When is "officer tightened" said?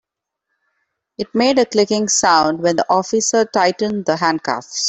2.91-4.05